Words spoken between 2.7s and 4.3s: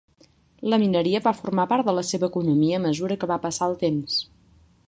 a mesura que va passar el temps.